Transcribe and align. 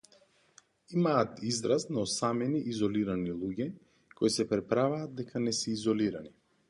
Имаат 0.95 1.41
израз 1.49 1.85
на 1.97 2.01
осамени, 2.05 2.61
изолирани 2.71 3.35
луѓе, 3.43 3.67
кои 4.21 4.33
се 4.37 4.47
преправаат 4.55 5.15
дека 5.21 5.43
не 5.45 5.55
се 5.59 5.77
изолирани. 5.79 6.35